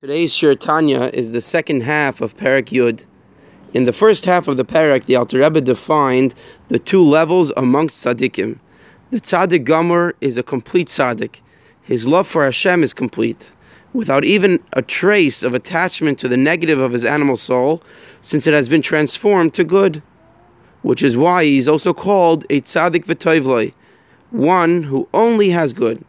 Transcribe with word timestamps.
Today's 0.00 0.32
Shiur 0.32 0.56
Tanya 0.56 1.10
is 1.12 1.32
the 1.32 1.40
second 1.40 1.80
half 1.80 2.20
of 2.20 2.36
Perek 2.36 2.66
Yud. 2.66 3.04
In 3.74 3.84
the 3.84 3.92
first 3.92 4.26
half 4.26 4.46
of 4.46 4.56
the 4.56 4.64
Perek, 4.64 5.06
the 5.06 5.16
Alter 5.16 5.40
Rebbe 5.40 5.60
defined 5.60 6.36
the 6.68 6.78
two 6.78 7.02
levels 7.02 7.50
amongst 7.56 8.06
tzaddikim. 8.06 8.60
The 9.10 9.20
tzaddik 9.20 9.64
Gomer 9.64 10.14
is 10.20 10.36
a 10.36 10.44
complete 10.44 10.86
tzaddik. 10.86 11.40
His 11.82 12.06
love 12.06 12.28
for 12.28 12.44
Hashem 12.44 12.84
is 12.84 12.94
complete, 12.94 13.56
without 13.92 14.24
even 14.24 14.62
a 14.72 14.82
trace 14.82 15.42
of 15.42 15.52
attachment 15.52 16.20
to 16.20 16.28
the 16.28 16.36
negative 16.36 16.78
of 16.78 16.92
his 16.92 17.04
animal 17.04 17.36
soul, 17.36 17.82
since 18.22 18.46
it 18.46 18.54
has 18.54 18.68
been 18.68 18.82
transformed 18.82 19.52
to 19.54 19.64
good. 19.64 20.00
Which 20.82 21.02
is 21.02 21.16
why 21.16 21.42
he 21.42 21.56
is 21.56 21.66
also 21.66 21.92
called 21.92 22.44
a 22.50 22.60
tzaddik 22.60 23.04
v'toivloi, 23.04 23.74
one 24.30 24.84
who 24.84 25.08
only 25.12 25.50
has 25.50 25.72
good. 25.72 26.04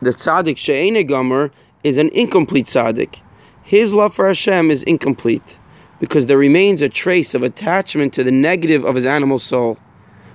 The 0.00 0.12
tzaddik 0.12 0.56
she'ene 0.56 1.06
Gomer 1.06 1.50
is 1.84 1.98
an 1.98 2.08
incomplete 2.10 2.66
tzaddik. 2.66 3.22
His 3.62 3.94
love 3.94 4.14
for 4.14 4.26
Hashem 4.26 4.70
is 4.70 4.82
incomplete 4.82 5.58
because 6.00 6.26
there 6.26 6.38
remains 6.38 6.82
a 6.82 6.88
trace 6.88 7.34
of 7.34 7.42
attachment 7.42 8.12
to 8.14 8.24
the 8.24 8.32
negative 8.32 8.84
of 8.84 8.94
his 8.94 9.06
animal 9.06 9.38
soul, 9.38 9.78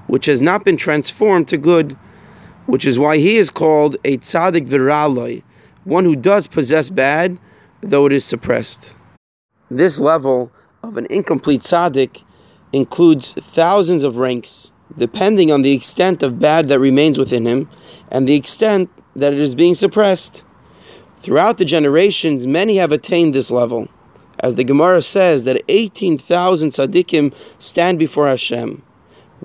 which 0.08 0.26
has 0.26 0.42
not 0.42 0.64
been 0.64 0.78
transformed 0.78 1.48
to 1.50 1.58
good, 1.58 1.98
which 2.68 2.86
is 2.86 2.98
why 2.98 3.18
he 3.18 3.38
is 3.38 3.50
called 3.50 3.98
a 4.06 4.18
tzaddik 4.18 4.68
viraloi, 4.68 5.44
one 5.84 6.06
who 6.06 6.16
does 6.16 6.48
possess 6.48 6.90
bad, 6.90 7.38
though 7.82 8.06
it 8.06 8.14
is 8.14 8.26
suppressed. 8.26 8.96
This 9.70 10.00
level 10.00 10.52
of 10.84 10.98
an 10.98 11.08
incomplete 11.10 11.62
tzaddik 11.62 12.24
includes 12.72 13.34
thousands 13.34 14.04
of 14.04 14.18
ranks, 14.18 14.72
depending 14.98 15.52
on 15.52 15.62
the 15.62 15.74
extent 15.74 16.24
of 16.24 16.40
bad 16.40 16.70
that 16.70 16.80
remains 16.80 17.18
within 17.18 17.46
him 17.46 17.70
and 18.10 18.28
the 18.28 18.36
extent 18.36 18.90
that 19.16 19.34
it 19.34 19.40
is 19.40 19.56
being 19.56 19.74
suppressed. 19.74 20.44
Throughout 21.20 21.58
the 21.58 21.66
generations, 21.66 22.46
many 22.46 22.78
have 22.78 22.92
attained 22.92 23.34
this 23.34 23.50
level. 23.50 23.88
As 24.40 24.56
the 24.56 24.64
Gemara 24.64 25.02
says 25.02 25.46
that 25.46 25.64
18,000 25.68 26.70
tzaddikim 26.70 27.34
stand 27.60 27.98
before 27.98 28.28
Hashem. 28.28 28.84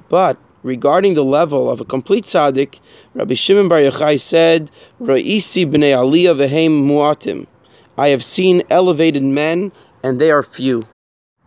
But 0.09 0.39
regarding 0.63 1.15
the 1.15 1.25
level 1.25 1.71
of 1.71 1.81
a 1.81 1.85
complete 1.85 2.25
tzaddik, 2.25 2.79
Rabbi 3.15 3.35
Shimon 3.35 3.69
Bar 3.69 3.79
Yochai 3.79 4.21
said, 4.21 4.71
Ra'isi 5.01 5.65
b'nei 5.65 5.97
aliyah 5.97 6.37
v'heim 6.37 6.85
mu'atim. 6.85 7.47
I 7.97 8.09
have 8.09 8.23
seen 8.23 8.63
elevated 8.69 9.23
men, 9.23 9.73
and 10.03 10.21
they 10.21 10.31
are 10.31 10.43
few. 10.43 10.83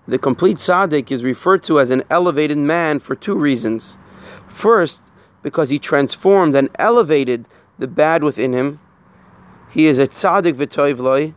The 0.08 0.18
complete 0.18 0.58
tzaddik 0.58 1.12
is 1.12 1.24
referred 1.24 1.64
to 1.64 1.80
as 1.80 1.92
an 1.92 2.04
elevated 2.10 2.58
man 2.58 3.00
for 3.00 3.16
two 3.16 3.36
reasons. 3.36 4.00
First, 4.48 5.12
because 5.44 5.70
he 5.70 5.78
transformed 5.78 6.56
and 6.56 6.70
elevated 6.80 7.46
the 7.78 7.88
bad 7.88 8.24
within 8.24 8.54
him, 8.54 8.80
he 9.70 9.88
is 9.88 10.00
a 10.00 10.08
tzaddik 10.08 10.54
v'toivloi, 10.54 11.34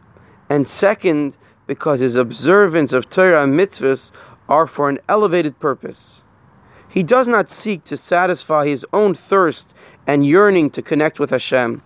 and 0.48 0.66
second, 0.68 1.36
because 1.66 2.00
his 2.00 2.16
observance 2.16 2.92
of 2.92 3.10
Torah 3.10 3.44
and 3.44 3.54
mitzvahs 3.54 4.10
are 4.48 4.66
for 4.66 4.88
an 4.88 4.98
elevated 5.08 5.60
purpose. 5.60 6.24
He 6.88 7.02
does 7.02 7.28
not 7.28 7.50
seek 7.50 7.84
to 7.84 7.96
satisfy 7.96 8.66
his 8.66 8.86
own 8.92 9.14
thirst 9.14 9.76
and 10.06 10.26
yearning 10.26 10.70
to 10.70 10.82
connect 10.82 11.20
with 11.20 11.30
Hashem. 11.30 11.82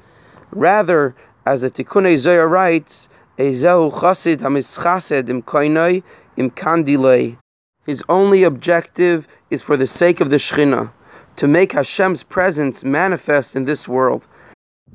Rather, 0.52 1.16
as 1.44 1.62
the 1.62 1.70
Tikkunei 1.70 2.18
Zohar 2.18 2.46
writes, 2.46 3.08
Ezehu 3.36 3.90
chasid 4.00 4.38
hamischased 4.38 5.28
im 5.28 5.42
koinoi 5.42 6.04
im 6.36 6.50
kandilei. 6.50 7.38
His 7.84 8.04
only 8.08 8.44
objective 8.44 9.26
is 9.50 9.64
for 9.64 9.76
the 9.76 9.88
sake 9.88 10.20
of 10.20 10.30
the 10.30 10.36
Shekhinah, 10.36 10.92
to 11.34 11.48
make 11.48 11.72
Hashem's 11.72 12.22
presence 12.22 12.84
manifest 12.84 13.56
in 13.56 13.64
this 13.64 13.88
world. 13.88 14.28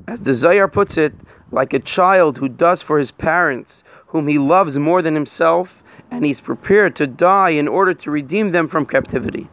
As 0.06 0.20
the 0.20 0.32
Zohar 0.32 0.68
puts 0.68 0.96
it, 0.96 1.12
like 1.50 1.72
a 1.72 1.78
child 1.78 2.38
who 2.38 2.48
does 2.48 2.82
for 2.82 2.98
his 2.98 3.10
parents, 3.10 3.82
whom 4.08 4.28
he 4.28 4.38
loves 4.38 4.78
more 4.78 5.02
than 5.02 5.14
himself, 5.14 5.82
and 6.10 6.24
he's 6.24 6.40
prepared 6.40 6.96
to 6.96 7.06
die 7.06 7.50
in 7.50 7.68
order 7.68 7.94
to 7.94 8.10
redeem 8.10 8.50
them 8.50 8.68
from 8.68 8.86
captivity. 8.86 9.48